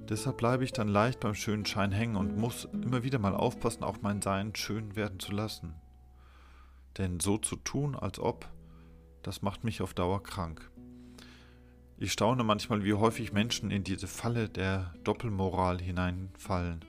Deshalb 0.09 0.39
bleibe 0.39 0.65
ich 0.65 0.73
dann 0.73 0.89
leicht 0.89 1.21
beim 1.21 1.35
schönen 1.35 1.65
Schein 1.65 1.93
hängen 1.93 2.17
und 2.17 2.37
muss 2.37 2.67
immer 2.73 3.05
wieder 3.05 3.19
mal 3.19 3.35
aufpassen, 3.35 3.85
auch 3.85 3.99
mein 4.03 4.21
Sein 4.21 4.55
schön 4.57 4.97
werden 4.97 5.21
zu 5.21 5.33
lassen. 5.33 5.75
Denn 6.99 7.21
so 7.21 7.39
zu 7.39 7.57
tun, 7.57 7.95
als 7.95 8.19
ob, 8.19 8.49
das 9.23 9.43
macht 9.43 9.65
mich 9.65 9.81
auf 9.81 9.95
Dauer 9.95 10.23
krank. 10.23 10.71
Ich 11.97 12.13
staune 12.13 12.45
manchmal, 12.45 12.85
wie 12.85 12.95
häufig 12.95 13.33
Menschen 13.33 13.71
in 13.71 13.83
diese 13.83 14.07
Falle 14.07 14.49
der 14.49 14.95
Doppelmoral 15.05 15.81
hineinfallen. 15.81 16.85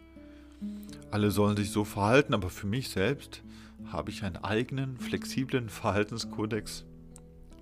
Alle 1.12 1.32
sollen 1.32 1.58
sich 1.58 1.72
so 1.72 1.84
verhalten, 1.84 2.34
aber 2.34 2.50
für 2.50 2.68
mich 2.68 2.90
selbst 2.90 3.44
habe 3.92 4.12
ich 4.12 4.24
einen 4.24 4.38
eigenen, 4.38 4.98
flexiblen 4.98 5.70
Verhaltenskodex. 5.70 6.86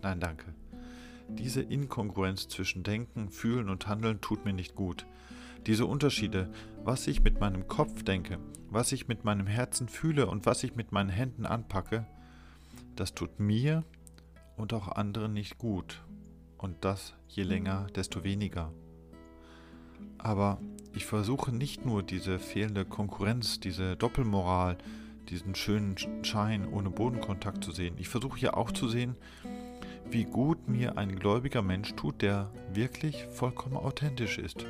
Nein, 0.01 0.19
danke. 0.19 0.53
Diese 1.29 1.61
Inkongruenz 1.61 2.47
zwischen 2.47 2.83
Denken, 2.83 3.29
Fühlen 3.29 3.69
und 3.69 3.87
Handeln 3.87 4.21
tut 4.21 4.45
mir 4.45 4.53
nicht 4.53 4.75
gut. 4.75 5.05
Diese 5.65 5.85
Unterschiede, 5.85 6.49
was 6.83 7.07
ich 7.07 7.21
mit 7.21 7.39
meinem 7.39 7.67
Kopf 7.67 8.03
denke, 8.03 8.39
was 8.69 8.91
ich 8.91 9.07
mit 9.07 9.25
meinem 9.25 9.47
Herzen 9.47 9.89
fühle 9.89 10.27
und 10.27 10.45
was 10.45 10.63
ich 10.63 10.75
mit 10.75 10.91
meinen 10.91 11.09
Händen 11.09 11.45
anpacke, 11.45 12.05
das 12.99 13.13
tut 13.13 13.39
mir 13.39 13.83
und 14.57 14.73
auch 14.73 14.89
anderen 14.89 15.33
nicht 15.33 15.57
gut. 15.57 16.03
Und 16.57 16.83
das 16.83 17.13
je 17.27 17.43
länger, 17.43 17.87
desto 17.95 18.23
weniger. 18.23 18.73
Aber 20.17 20.59
ich 20.93 21.05
versuche 21.05 21.51
nicht 21.51 21.85
nur 21.85 22.01
diese 22.01 22.39
fehlende 22.39 22.85
Konkurrenz, 22.85 23.59
diese 23.59 23.95
Doppelmoral, 23.95 24.77
diesen 25.29 25.53
schönen 25.55 25.95
Schein 26.23 26.67
ohne 26.67 26.89
Bodenkontakt 26.89 27.63
zu 27.63 27.71
sehen. 27.71 27.95
Ich 27.97 28.09
versuche 28.09 28.39
ja 28.39 28.53
auch 28.53 28.71
zu 28.71 28.87
sehen, 28.87 29.15
wie 30.09 30.23
gut 30.23 30.67
mir 30.67 30.97
ein 30.97 31.17
gläubiger 31.19 31.61
Mensch 31.61 31.93
tut, 31.95 32.21
der 32.21 32.49
wirklich 32.73 33.25
vollkommen 33.29 33.77
authentisch 33.77 34.39
ist. 34.39 34.65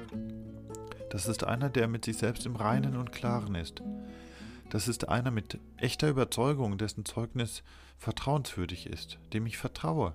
Das 1.09 1.27
ist 1.27 1.43
einer, 1.43 1.69
der 1.69 1.87
mit 1.87 2.03
sich 2.05 2.17
selbst 2.17 2.45
im 2.45 2.55
Reinen 2.55 2.97
und 2.97 3.11
Klaren 3.11 3.55
ist, 3.55 3.81
Das 4.69 4.89
ist 4.89 5.07
einer 5.07 5.31
mit 5.31 5.59
echter 5.77 6.09
Überzeugung, 6.09 6.77
dessen 6.77 7.05
Zeugnis 7.05 7.63
vertrauenswürdig 7.97 8.87
ist, 8.87 9.17
dem 9.33 9.45
ich 9.45 9.57
vertraue. 9.57 10.13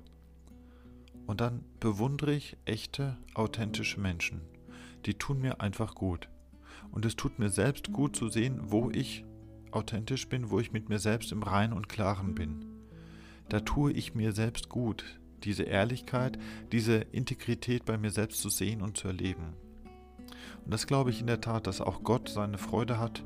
Und 1.26 1.40
dann 1.40 1.64
bewundere 1.80 2.34
ich 2.34 2.58
echte, 2.66 3.16
authentische 3.34 3.98
Menschen. 3.98 4.42
Die 5.06 5.14
tun 5.14 5.40
mir 5.40 5.60
einfach 5.62 5.94
gut. 5.94 6.28
Und 6.90 7.06
es 7.06 7.16
tut 7.16 7.38
mir 7.38 7.48
selbst 7.48 7.92
gut 7.92 8.14
zu 8.14 8.28
sehen, 8.28 8.60
wo 8.64 8.90
ich 8.90 9.24
authentisch 9.70 10.28
bin, 10.28 10.50
wo 10.50 10.60
ich 10.60 10.72
mit 10.72 10.90
mir 10.90 10.98
selbst 10.98 11.32
im 11.32 11.42
Reinen 11.42 11.72
und 11.72 11.88
Klaren 11.88 12.34
bin. 12.34 12.66
Da 13.48 13.60
tue 13.60 13.92
ich 13.92 14.14
mir 14.14 14.32
selbst 14.32 14.68
gut, 14.68 15.18
diese 15.44 15.62
Ehrlichkeit, 15.62 16.38
diese 16.72 16.96
Integrität 16.96 17.86
bei 17.86 17.96
mir 17.96 18.10
selbst 18.10 18.42
zu 18.42 18.50
sehen 18.50 18.82
und 18.82 18.98
zu 18.98 19.08
erleben. 19.08 19.54
Und 20.64 20.72
das 20.74 20.86
glaube 20.86 21.10
ich 21.10 21.20
in 21.20 21.26
der 21.26 21.40
Tat, 21.40 21.66
dass 21.66 21.80
auch 21.80 22.02
Gott 22.04 22.28
seine 22.28 22.58
Freude 22.58 22.98
hat 22.98 23.24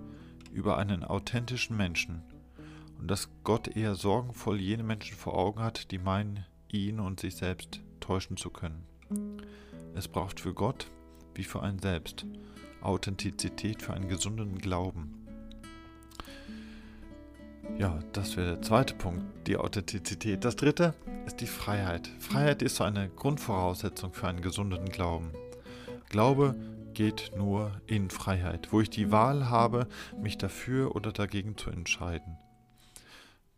über 0.56 0.78
einen 0.78 1.04
authentischen 1.04 1.76
Menschen 1.76 2.22
und 2.98 3.10
dass 3.10 3.28
Gott 3.44 3.76
eher 3.76 3.94
sorgenvoll 3.94 4.58
jene 4.58 4.82
Menschen 4.82 5.16
vor 5.16 5.34
Augen 5.34 5.60
hat, 5.60 5.90
die 5.90 5.98
meinen, 5.98 6.46
ihn 6.72 6.98
und 6.98 7.20
sich 7.20 7.36
selbst 7.36 7.80
täuschen 8.00 8.38
zu 8.38 8.48
können. 8.48 8.82
Es 9.94 10.08
braucht 10.08 10.40
für 10.40 10.54
Gott 10.54 10.90
wie 11.34 11.44
für 11.44 11.62
einen 11.62 11.78
selbst 11.78 12.24
Authentizität 12.80 13.82
für 13.82 13.92
einen 13.92 14.08
gesunden 14.08 14.58
Glauben. 14.58 15.26
Ja, 17.78 17.98
das 18.12 18.36
wäre 18.38 18.54
der 18.54 18.62
zweite 18.62 18.94
Punkt, 18.94 19.24
die 19.46 19.58
Authentizität. 19.58 20.44
Das 20.44 20.56
dritte 20.56 20.94
ist 21.26 21.40
die 21.40 21.46
Freiheit. 21.46 22.08
Freiheit 22.18 22.62
ist 22.62 22.76
so 22.76 22.84
eine 22.84 23.10
Grundvoraussetzung 23.10 24.14
für 24.14 24.28
einen 24.28 24.40
gesunden 24.40 24.88
Glauben. 24.88 25.32
Glaube 26.08 26.54
geht 26.96 27.32
nur 27.36 27.72
in 27.86 28.08
Freiheit, 28.08 28.72
wo 28.72 28.80
ich 28.80 28.88
die 28.88 29.12
Wahl 29.12 29.50
habe, 29.50 29.86
mich 30.18 30.38
dafür 30.38 30.96
oder 30.96 31.12
dagegen 31.12 31.58
zu 31.58 31.68
entscheiden. 31.68 32.38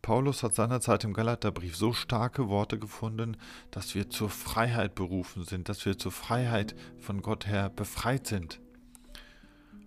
Paulus 0.01 0.43
hat 0.43 0.53
seinerzeit 0.53 1.05
im 1.05 1.13
Galaterbrief 1.13 1.77
so 1.77 1.93
starke 1.93 2.49
Worte 2.49 2.77
gefunden, 2.77 3.37
dass 3.71 3.95
wir 3.95 4.09
zur 4.09 4.29
Freiheit 4.29 4.93
berufen 4.93 5.45
sind, 5.45 5.69
dass 5.69 5.85
wir 5.85 5.97
zur 5.97 6.11
Freiheit 6.11 6.75
von 6.99 7.21
Gott 7.21 7.47
her 7.47 7.69
befreit 7.69 8.27
sind. 8.27 8.59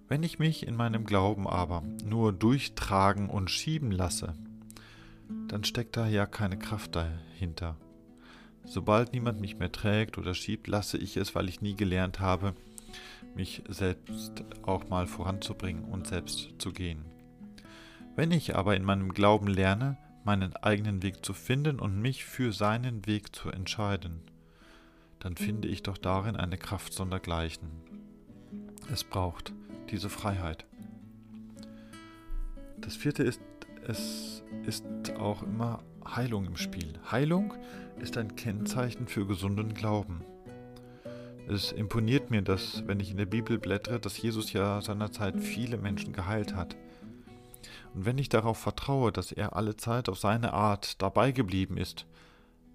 Wenn 0.08 0.22
ich 0.22 0.38
mich 0.38 0.66
in 0.66 0.74
meinem 0.74 1.04
Glauben 1.04 1.46
aber 1.46 1.82
nur 2.04 2.32
durchtragen 2.32 3.28
und 3.28 3.50
schieben 3.50 3.90
lasse, 3.92 4.34
dann 5.48 5.64
steckt 5.64 5.98
da 5.98 6.06
ja 6.06 6.24
keine 6.24 6.58
Kraft 6.58 6.96
dahinter. 6.96 7.76
Sobald 8.64 9.12
niemand 9.12 9.42
mich 9.42 9.58
mehr 9.58 9.72
trägt 9.72 10.16
oder 10.16 10.32
schiebt, 10.32 10.68
lasse 10.68 10.96
ich 10.96 11.18
es, 11.18 11.34
weil 11.34 11.50
ich 11.50 11.60
nie 11.60 11.74
gelernt 11.74 12.20
habe, 12.20 12.54
mich 13.34 13.62
selbst 13.68 14.44
auch 14.62 14.88
mal 14.88 15.06
voranzubringen 15.06 15.84
und 15.84 16.06
selbst 16.06 16.50
zu 16.58 16.72
gehen. 16.72 17.04
Wenn 18.14 18.30
ich 18.30 18.56
aber 18.56 18.76
in 18.76 18.84
meinem 18.84 19.12
Glauben 19.12 19.46
lerne, 19.46 19.96
meinen 20.24 20.54
eigenen 20.56 21.02
Weg 21.02 21.24
zu 21.24 21.32
finden 21.32 21.80
und 21.80 22.00
mich 22.00 22.24
für 22.24 22.52
seinen 22.52 23.06
Weg 23.06 23.34
zu 23.34 23.50
entscheiden, 23.50 24.20
dann 25.18 25.36
finde 25.36 25.68
ich 25.68 25.82
doch 25.82 25.98
darin 25.98 26.36
eine 26.36 26.58
Kraft 26.58 26.92
sondergleichen. 26.92 27.68
Es 28.92 29.04
braucht 29.04 29.52
diese 29.90 30.10
Freiheit. 30.10 30.66
Das 32.80 32.96
vierte 32.96 33.22
ist, 33.22 33.40
es 33.86 34.42
ist 34.66 34.84
auch 35.18 35.42
immer 35.42 35.82
Heilung 36.04 36.46
im 36.46 36.56
Spiel. 36.56 36.92
Heilung 37.10 37.54
ist 38.00 38.16
ein 38.16 38.34
Kennzeichen 38.34 39.06
für 39.06 39.26
gesunden 39.26 39.74
Glauben. 39.74 40.24
Es 41.48 41.72
imponiert 41.72 42.30
mir, 42.30 42.42
dass, 42.42 42.86
wenn 42.86 43.00
ich 43.00 43.10
in 43.10 43.16
der 43.16 43.26
Bibel 43.26 43.58
blättere, 43.58 44.00
dass 44.00 44.20
Jesus 44.20 44.52
ja 44.52 44.80
seinerzeit 44.80 45.40
viele 45.40 45.76
Menschen 45.76 46.12
geheilt 46.12 46.54
hat. 46.54 46.76
Und 47.94 48.06
wenn 48.06 48.18
ich 48.18 48.28
darauf 48.28 48.58
vertraue, 48.58 49.12
dass 49.12 49.32
er 49.32 49.54
alle 49.54 49.76
Zeit 49.76 50.08
auf 50.08 50.18
seine 50.18 50.52
Art 50.52 51.02
dabei 51.02 51.32
geblieben 51.32 51.76
ist, 51.76 52.06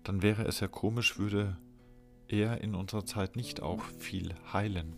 dann 0.03 0.21
wäre 0.21 0.43
es 0.43 0.59
ja 0.59 0.67
komisch, 0.67 1.17
würde 1.17 1.57
er 2.27 2.61
in 2.61 2.75
unserer 2.75 3.05
Zeit 3.05 3.35
nicht 3.35 3.61
auch 3.61 3.83
viel 3.99 4.35
heilen 4.53 4.95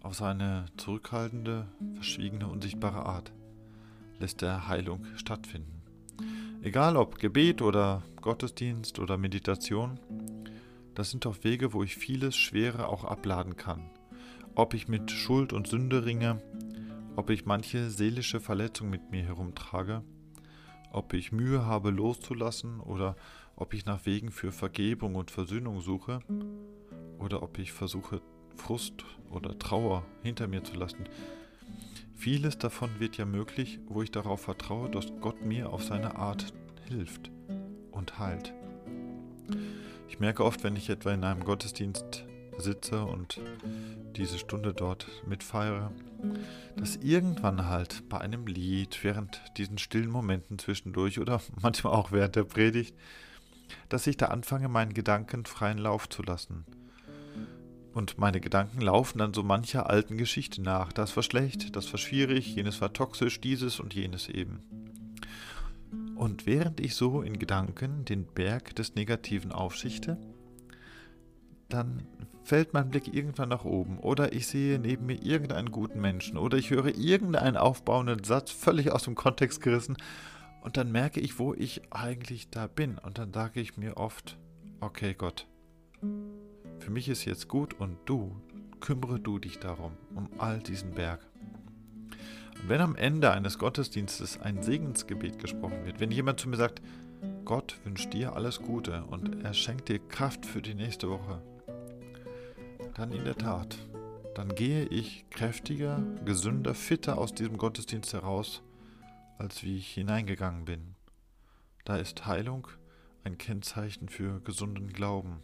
auf 0.00 0.14
seine 0.14 0.66
zurückhaltende, 0.76 1.66
verschwiegene, 1.94 2.46
unsichtbare 2.48 3.04
Art 3.04 3.32
lässt 4.20 4.42
er 4.42 4.66
Heilung 4.66 5.04
stattfinden. 5.16 5.82
Egal 6.62 6.96
ob 6.96 7.18
Gebet 7.18 7.62
oder 7.62 8.02
Gottesdienst 8.20 8.98
oder 8.98 9.16
Meditation, 9.16 10.00
das 10.98 11.10
sind 11.10 11.26
doch 11.26 11.44
Wege, 11.44 11.72
wo 11.72 11.84
ich 11.84 11.96
vieles 11.96 12.36
Schwere 12.36 12.88
auch 12.88 13.04
abladen 13.04 13.56
kann. 13.56 13.88
Ob 14.56 14.74
ich 14.74 14.88
mit 14.88 15.12
Schuld 15.12 15.52
und 15.52 15.68
Sünde 15.68 16.04
ringe, 16.04 16.42
ob 17.14 17.30
ich 17.30 17.46
manche 17.46 17.88
seelische 17.88 18.40
Verletzung 18.40 18.90
mit 18.90 19.12
mir 19.12 19.22
herumtrage, 19.22 20.02
ob 20.90 21.14
ich 21.14 21.30
Mühe 21.30 21.64
habe 21.64 21.90
loszulassen 21.90 22.80
oder 22.80 23.14
ob 23.54 23.74
ich 23.74 23.86
nach 23.86 24.06
Wegen 24.06 24.32
für 24.32 24.50
Vergebung 24.50 25.14
und 25.14 25.30
Versöhnung 25.30 25.82
suche 25.82 26.18
oder 27.20 27.44
ob 27.44 27.58
ich 27.58 27.72
versuche 27.72 28.20
Frust 28.56 29.04
oder 29.30 29.56
Trauer 29.56 30.04
hinter 30.24 30.48
mir 30.48 30.64
zu 30.64 30.74
lassen. 30.74 31.04
Vieles 32.16 32.58
davon 32.58 32.90
wird 32.98 33.16
ja 33.16 33.24
möglich, 33.24 33.78
wo 33.86 34.02
ich 34.02 34.10
darauf 34.10 34.40
vertraue, 34.40 34.90
dass 34.90 35.12
Gott 35.20 35.44
mir 35.44 35.72
auf 35.72 35.84
seine 35.84 36.16
Art 36.16 36.52
hilft 36.88 37.30
und 37.92 38.18
heilt. 38.18 38.52
Ich 40.08 40.18
merke 40.18 40.44
oft, 40.44 40.64
wenn 40.64 40.76
ich 40.76 40.90
etwa 40.90 41.12
in 41.12 41.24
einem 41.24 41.44
Gottesdienst 41.44 42.24
sitze 42.58 43.04
und 43.04 43.40
diese 44.16 44.38
Stunde 44.38 44.74
dort 44.74 45.06
mitfeiere, 45.26 45.92
dass 46.76 46.96
irgendwann 46.96 47.66
halt 47.66 48.08
bei 48.08 48.18
einem 48.18 48.46
Lied, 48.46 49.04
während 49.04 49.40
diesen 49.56 49.78
stillen 49.78 50.10
Momenten 50.10 50.58
zwischendurch 50.58 51.20
oder 51.20 51.40
manchmal 51.62 51.92
auch 51.92 52.10
während 52.10 52.36
der 52.36 52.44
Predigt, 52.44 52.96
dass 53.88 54.06
ich 54.06 54.16
da 54.16 54.26
anfange, 54.26 54.68
meinen 54.68 54.94
Gedanken 54.94 55.44
freien 55.44 55.78
Lauf 55.78 56.08
zu 56.08 56.22
lassen 56.22 56.64
und 57.98 58.16
meine 58.16 58.40
Gedanken 58.40 58.80
laufen 58.80 59.18
dann 59.18 59.34
so 59.34 59.42
mancher 59.42 59.90
alten 59.90 60.16
Geschichte 60.16 60.62
nach. 60.62 60.92
Das 60.92 61.16
war 61.16 61.22
schlecht, 61.22 61.74
das 61.74 61.90
war 61.92 61.98
schwierig, 61.98 62.54
jenes 62.54 62.80
war 62.80 62.92
toxisch, 62.92 63.40
dieses 63.40 63.80
und 63.80 63.92
jenes 63.92 64.28
eben. 64.28 64.62
Und 66.18 66.46
während 66.46 66.80
ich 66.80 66.96
so 66.96 67.22
in 67.22 67.38
Gedanken 67.38 68.04
den 68.04 68.26
Berg 68.26 68.74
des 68.74 68.96
Negativen 68.96 69.52
aufschichte, 69.52 70.18
dann 71.68 72.02
fällt 72.42 72.74
mein 72.74 72.90
Blick 72.90 73.14
irgendwann 73.14 73.50
nach 73.50 73.64
oben. 73.64 74.00
Oder 74.00 74.32
ich 74.32 74.48
sehe 74.48 74.80
neben 74.80 75.06
mir 75.06 75.22
irgendeinen 75.22 75.70
guten 75.70 76.00
Menschen. 76.00 76.36
Oder 76.36 76.58
ich 76.58 76.70
höre 76.70 76.92
irgendeinen 76.98 77.56
aufbauenden 77.56 78.24
Satz 78.24 78.50
völlig 78.50 78.90
aus 78.90 79.04
dem 79.04 79.14
Kontext 79.14 79.60
gerissen. 79.60 79.96
Und 80.60 80.76
dann 80.76 80.90
merke 80.90 81.20
ich, 81.20 81.38
wo 81.38 81.54
ich 81.54 81.82
eigentlich 81.90 82.50
da 82.50 82.66
bin. 82.66 82.98
Und 82.98 83.18
dann 83.18 83.32
sage 83.32 83.60
ich 83.60 83.76
mir 83.76 83.96
oft, 83.96 84.38
okay 84.80 85.14
Gott, 85.14 85.46
für 86.80 86.90
mich 86.90 87.08
ist 87.08 87.26
jetzt 87.26 87.46
gut 87.46 87.74
und 87.74 87.96
du, 88.06 88.34
kümmere 88.80 89.20
du 89.20 89.38
dich 89.38 89.60
darum, 89.60 89.92
um 90.16 90.28
all 90.38 90.58
diesen 90.58 90.90
Berg. 90.90 91.27
Wenn 92.66 92.80
am 92.80 92.96
Ende 92.96 93.30
eines 93.30 93.58
Gottesdienstes 93.58 94.40
ein 94.40 94.62
Segensgebet 94.62 95.38
gesprochen 95.38 95.84
wird, 95.84 96.00
wenn 96.00 96.10
jemand 96.10 96.40
zu 96.40 96.48
mir 96.48 96.56
sagt, 96.56 96.82
Gott 97.44 97.78
wünscht 97.84 98.12
dir 98.12 98.34
alles 98.34 98.60
Gute 98.60 99.04
und 99.04 99.42
er 99.42 99.54
schenkt 99.54 99.88
dir 99.88 99.98
Kraft 99.98 100.44
für 100.44 100.60
die 100.60 100.74
nächste 100.74 101.08
Woche, 101.08 101.40
dann 102.94 103.12
in 103.12 103.24
der 103.24 103.36
Tat, 103.36 103.78
dann 104.34 104.54
gehe 104.54 104.84
ich 104.84 105.24
kräftiger, 105.30 106.02
gesünder, 106.24 106.74
fitter 106.74 107.16
aus 107.18 107.32
diesem 107.32 107.56
Gottesdienst 107.56 108.12
heraus, 108.12 108.62
als 109.38 109.62
wie 109.62 109.78
ich 109.78 109.88
hineingegangen 109.94 110.64
bin. 110.64 110.94
Da 111.84 111.96
ist 111.96 112.26
Heilung 112.26 112.68
ein 113.24 113.38
Kennzeichen 113.38 114.08
für 114.08 114.40
gesunden 114.40 114.92
Glauben. 114.92 115.38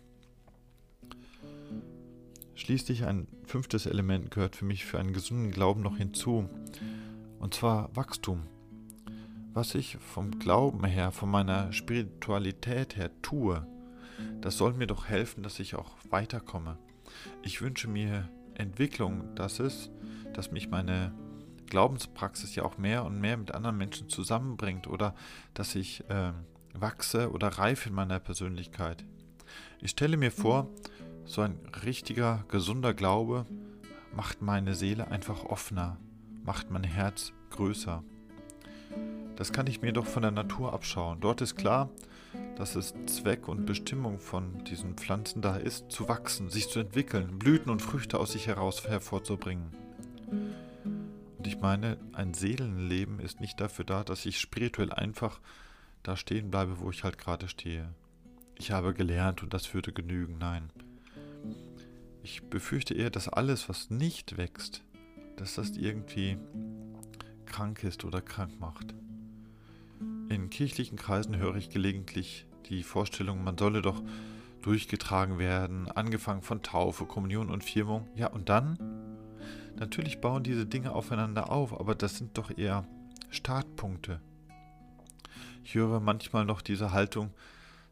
Schließlich 2.55 3.05
ein 3.05 3.27
fünftes 3.47 3.87
Element 3.87 4.31
gehört 4.31 4.57
für 4.57 4.65
mich 4.65 4.85
für 4.85 4.99
einen 4.99 5.13
gesunden 5.13 5.51
Glauben 5.51 5.83
noch 5.83 5.97
hinzu, 5.97 6.49
und 7.45 7.53
zwar 7.53 7.95
Wachstum. 7.95 8.45
Was 9.53 9.75
ich 9.75 9.99
vom 9.99 10.39
Glauben 10.39 10.83
her, 10.87 11.13
von 11.13 11.31
meiner 11.31 11.75
Spiritualität 11.75 12.97
her 12.97 13.11
tue, 13.21 13.67
das 14.41 14.57
soll 14.57 14.73
mir 14.73 14.87
doch 14.87 15.09
helfen, 15.09 15.43
dass 15.43 15.61
ich 15.61 15.75
auch 15.75 15.91
weiterkomme. 16.09 16.79
Ich 17.43 17.61
wünsche 17.61 17.87
mir 17.87 18.31
Entwicklung, 18.55 19.35
dass 19.35 19.61
es, 19.61 19.91
dass 20.33 20.53
mich 20.53 20.71
meine 20.71 21.13
Glaubenspraxis 21.67 22.55
ja 22.55 22.63
auch 22.63 22.79
mehr 22.79 23.05
und 23.05 23.21
mehr 23.21 23.37
mit 23.37 23.53
anderen 23.53 23.77
Menschen 23.77 24.09
zusammenbringt 24.09 24.87
oder 24.87 25.15
dass 25.53 25.75
ich 25.75 26.09
äh, 26.09 26.33
wachse 26.73 27.31
oder 27.31 27.49
reife 27.49 27.91
in 27.91 27.95
meiner 27.95 28.21
Persönlichkeit. 28.21 29.05
Ich 29.83 29.91
stelle 29.91 30.17
mir 30.17 30.33
vor, 30.33 30.71
so 31.27 31.43
ein 31.43 31.59
richtiger, 31.85 32.47
gesunder 32.49 32.95
Glaube 32.95 33.45
macht 34.17 34.41
meine 34.41 34.75
Seele 34.75 35.09
einfach 35.09 35.45
offener, 35.45 35.99
macht 36.45 36.71
mein 36.71 36.85
Herz 36.85 37.33
größer. 37.51 38.05
Das 39.37 39.53
kann 39.53 39.67
ich 39.67 39.83
mir 39.83 39.93
doch 39.93 40.07
von 40.07 40.23
der 40.23 40.31
Natur 40.31 40.73
abschauen. 40.73 41.21
Dort 41.21 41.41
ist 41.41 41.57
klar, 41.57 41.91
dass 42.57 42.77
es 42.77 42.95
Zweck 43.07 43.49
und 43.49 43.67
Bestimmung 43.67 44.21
von 44.21 44.63
diesen 44.65 44.95
Pflanzen 44.95 45.43
da 45.43 45.57
ist, 45.57 45.91
zu 45.91 46.09
wachsen, 46.09 46.51
sich 46.51 46.69
zu 46.69 46.79
entwickeln, 46.79 47.39
Blüten 47.39 47.71
und 47.71 47.83
Früchte 47.83 48.19
aus 48.19 48.33
sich 48.33 48.47
heraus 48.47 48.87
hervorzubringen. 48.87 49.75
Und 51.39 51.47
ich 51.47 51.61
meine, 51.61 51.99
ein 52.13 52.33
Seelenleben 52.35 53.19
ist 53.19 53.41
nicht 53.41 53.61
dafür 53.61 53.85
da, 53.85 54.05
dass 54.05 54.25
ich 54.25 54.39
spirituell 54.39 54.93
einfach 54.93 55.41
da 56.03 56.17
stehen 56.17 56.51
bleibe, 56.51 56.79
wo 56.81 56.91
ich 56.91 57.03
halt 57.03 57.19
gerade 57.19 57.49
stehe. 57.49 57.93
Ich 58.57 58.71
habe 58.71 58.95
gelernt 58.95 59.43
und 59.43 59.53
das 59.53 59.75
würde 59.75 59.93
genügen. 59.93 60.39
Nein. 60.39 60.71
Ich 62.23 62.43
befürchte 62.45 62.95
eher, 62.95 63.11
dass 63.11 63.29
alles, 63.29 63.69
was 63.69 63.91
nicht 63.91 64.37
wächst, 64.37 64.83
dass 65.37 65.55
das 65.55 65.77
irgendwie 65.77 66.39
krank 67.47 67.85
ist 67.85 68.05
oder 68.05 68.21
krank 68.21 68.59
macht. 68.61 68.95
In 70.29 70.51
kirchlichen 70.51 70.97
Kreisen 70.97 71.37
höre 71.37 71.57
ich 71.57 71.71
gelegentlich 71.71 72.47
die 72.67 72.83
Vorstellung, 72.83 73.45
man 73.45 73.59
solle 73.59 73.83
doch 73.83 74.03
durchgetragen 74.63 75.39
werden, 75.39 75.91
angefangen 75.91 76.43
von 76.43 76.63
Taufe, 76.63 77.05
Kommunion 77.05 77.51
und 77.51 77.63
Firmung. 77.63 78.09
Ja, 78.15 78.29
und 78.29 78.49
dann? 78.49 78.79
Natürlich 79.77 80.21
bauen 80.21 80.43
diese 80.43 80.67
Dinge 80.67 80.93
aufeinander 80.93 81.51
auf, 81.51 81.79
aber 81.79 81.95
das 81.95 82.17
sind 82.17 82.39
doch 82.39 82.57
eher 82.57 82.87
Startpunkte. 83.31 84.21
Ich 85.65 85.75
höre 85.75 86.01
manchmal 86.01 86.45
noch 86.45 86.63
diese 86.63 86.93
Haltung, 86.93 87.31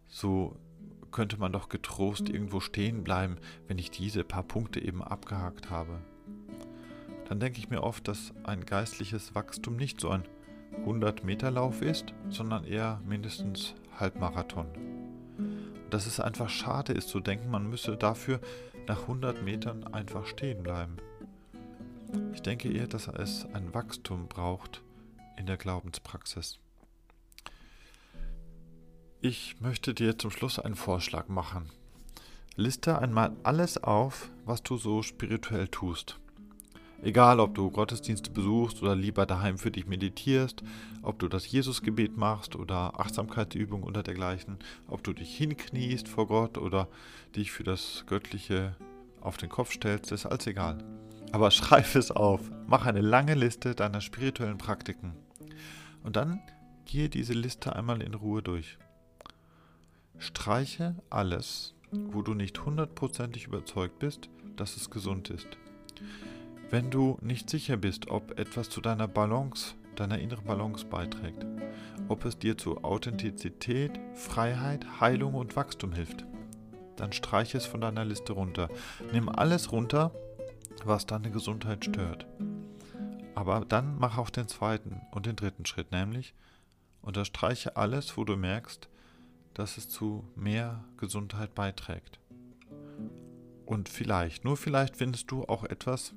so 0.09 0.57
könnte 1.11 1.37
man 1.37 1.53
doch 1.53 1.69
getrost 1.69 2.29
irgendwo 2.29 2.61
stehen 2.61 3.05
bleiben, 3.05 3.37
wenn 3.69 3.79
ich 3.79 3.91
diese 3.91 4.25
paar 4.25 4.43
Punkte 4.43 4.81
eben 4.81 5.03
abgehakt 5.03 5.71
habe. 5.71 6.01
Dann 7.29 7.41
denke 7.41 7.59
ich 7.59 7.71
mir 7.71 7.83
oft, 7.83 8.09
dass 8.09 8.33
ein 8.45 8.67
geistliches 8.67 9.35
Wachstum 9.35 9.77
nicht 9.77 10.01
so 10.01 10.11
ein 10.11 10.25
100-Meter-Lauf 10.85 11.83
ist, 11.83 12.13
sondern 12.29 12.65
eher 12.65 13.01
mindestens 13.07 13.75
Halbmarathon. 13.99 14.67
Dass 15.91 16.07
es 16.07 16.21
einfach 16.21 16.49
schade 16.49 16.93
ist 16.93 17.09
zu 17.09 17.21
denken, 17.21 17.51
man 17.51 17.69
müsse 17.69 17.97
dafür 17.97 18.41
nach 18.87 19.03
100 19.03 19.43
Metern 19.43 19.85
einfach 19.85 20.27
stehen 20.27 20.63
bleiben. 20.63 20.97
Ich 22.35 22.43
denke 22.43 22.71
eher, 22.71 22.87
dass 22.87 23.09
es 23.09 23.47
ein 23.53 23.73
Wachstum 23.73 24.29
braucht 24.29 24.83
in 25.37 25.47
der 25.47 25.57
Glaubenspraxis. 25.57 26.59
Ich 29.21 29.61
möchte 29.61 29.95
dir 29.95 30.19
zum 30.19 30.31
Schluss 30.31 30.59
einen 30.59 30.75
Vorschlag 30.75 31.29
machen. 31.29 31.71
Liste 32.57 32.99
einmal 32.99 33.37
alles 33.45 33.83
auf, 33.83 34.31
was 34.45 34.63
du 34.63 34.77
so 34.77 35.03
spirituell 35.03 35.69
tust. 35.69 36.19
Egal, 37.03 37.41
ob 37.41 37.57
du 37.57 37.69
Gottesdienste 37.69 38.31
besuchst 38.31 38.81
oder 38.81 38.95
lieber 38.95 39.27
daheim 39.27 39.59
für 39.59 39.73
dich 39.73 39.87
meditierst, 39.87 40.63
ob 41.03 41.19
du 41.19 41.27
das 41.27 41.51
Jesusgebet 41.51 42.17
machst 42.17 42.55
oder 42.55 43.01
Achtsamkeitsübungen 43.01 43.85
oder 43.85 44.05
dergleichen, 44.05 44.59
ob 44.87 45.03
du 45.03 45.13
dich 45.13 45.37
hinkniest 45.37 46.07
vor 46.07 46.29
Gott 46.29 46.59
oder 46.59 46.87
dich 47.35 47.51
für 47.51 47.65
das 47.65 48.05
Göttliche 48.07 48.77
auf 49.21 49.37
den 49.37 49.49
Kopf 49.49 49.73
stellst, 49.73 50.13
ist 50.13 50.27
alles 50.27 50.47
egal. 50.47 50.79
Aber 51.33 51.51
schreib 51.51 51.93
es 51.97 52.13
auf, 52.13 52.41
mach 52.69 52.87
eine 52.87 53.01
lange 53.01 53.35
Liste 53.35 53.75
deiner 53.75 54.01
spirituellen 54.01 54.59
Praktiken 54.59 55.15
und 56.05 56.15
dann 56.15 56.41
gehe 56.85 57.09
diese 57.09 57.33
Liste 57.33 57.75
einmal 57.75 58.01
in 58.01 58.15
Ruhe 58.15 58.43
durch. 58.43 58.79
Streiche 60.19 60.95
alles, 61.11 61.75
wo 61.91 62.23
du 62.23 62.35
nicht 62.35 62.65
hundertprozentig 62.65 63.47
überzeugt 63.47 63.99
bist, 63.99 64.29
dass 64.55 64.77
es 64.77 64.89
gesund 64.89 65.31
ist. 65.31 65.49
Wenn 66.73 66.91
du 66.91 67.19
nicht 67.21 67.51
sicher 67.51 67.77
bist, 67.77 68.09
ob 68.09 68.39
etwas 68.41 68.71
zu 68.71 68.81
deiner 68.81 69.07
Balance, 69.07 69.75
deiner 69.95 70.19
inneren 70.19 70.47
Balance 70.47 70.87
beiträgt, 70.87 71.45
ob 72.09 72.25
es 72.25 72.39
dir 72.39 72.57
zu 72.57 72.83
Authentizität, 72.83 74.01
Freiheit, 74.15 74.99
Heilung 74.99 75.35
und 75.35 75.55
Wachstum 75.55 75.93
hilft, 75.93 76.25
dann 76.97 77.13
streiche 77.13 77.59
es 77.59 77.67
von 77.67 77.83
deiner 77.83 78.07
Liste 78.07 78.33
runter. 78.33 78.71
Nimm 79.13 79.29
alles 79.29 79.71
runter, 79.71 80.13
was 80.83 81.05
deine 81.05 81.31
Gesundheit 81.31 81.85
stört. 81.85 82.27
Aber 83.35 83.67
dann 83.67 83.99
mach 83.99 84.17
auch 84.17 84.31
den 84.31 84.49
zweiten 84.49 85.03
und 85.11 85.27
den 85.27 85.37
dritten 85.37 85.67
Schritt, 85.67 85.93
nämlich 85.93 86.33
unterstreiche 87.03 87.77
alles, 87.77 88.17
wo 88.17 88.25
du 88.25 88.35
merkst, 88.39 88.89
dass 89.53 89.77
es 89.77 89.91
zu 89.91 90.25
mehr 90.37 90.85
Gesundheit 90.97 91.55
beiträgt. 91.55 92.19
Und 93.67 93.91
vielleicht, 93.91 94.47
nur 94.47 94.57
vielleicht 94.57 94.97
findest 94.97 95.31
du 95.31 95.45
auch 95.45 95.65
etwas, 95.65 96.15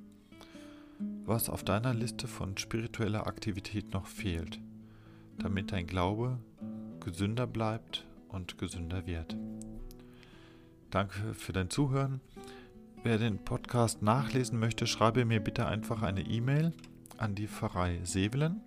was 0.99 1.49
auf 1.49 1.63
deiner 1.63 1.93
Liste 1.93 2.27
von 2.27 2.57
spiritueller 2.57 3.27
Aktivität 3.27 3.93
noch 3.93 4.07
fehlt, 4.07 4.59
damit 5.37 5.71
dein 5.71 5.87
Glaube 5.87 6.39
gesünder 6.99 7.47
bleibt 7.47 8.05
und 8.29 8.57
gesünder 8.57 9.05
wird. 9.05 9.35
Danke 10.91 11.33
für 11.33 11.53
dein 11.53 11.69
Zuhören. 11.69 12.21
Wer 13.03 13.17
den 13.17 13.37
Podcast 13.43 14.01
nachlesen 14.01 14.59
möchte, 14.59 14.87
schreibe 14.87 15.25
mir 15.25 15.39
bitte 15.39 15.67
einfach 15.67 16.01
eine 16.01 16.21
E-Mail 16.21 16.73
an 17.17 17.35
die 17.35 17.47
Pfarrei 17.47 17.99
Sevelen. 18.03 18.61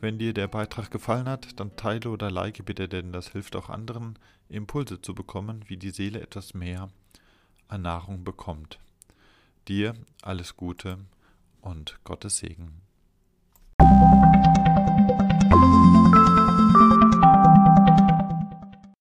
Wenn 0.00 0.18
dir 0.18 0.34
der 0.34 0.48
Beitrag 0.48 0.90
gefallen 0.90 1.28
hat, 1.28 1.60
dann 1.60 1.76
teile 1.76 2.10
oder 2.10 2.30
like 2.30 2.64
bitte, 2.64 2.88
denn 2.88 3.12
das 3.12 3.28
hilft 3.28 3.54
auch 3.54 3.68
anderen, 3.68 4.18
Impulse 4.48 5.00
zu 5.00 5.14
bekommen, 5.14 5.64
wie 5.68 5.76
die 5.76 5.90
Seele 5.90 6.20
etwas 6.20 6.54
mehr 6.54 6.88
an 7.68 7.82
Nahrung 7.82 8.24
bekommt. 8.24 8.80
Dir 9.68 9.94
alles 10.22 10.56
Gute 10.56 10.98
und 11.62 11.98
Gottes 12.04 12.36
Segen. 12.36 12.82